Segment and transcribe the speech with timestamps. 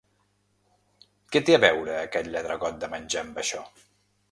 [1.35, 3.65] Què té a veure aquest lladregot de menjar amb això.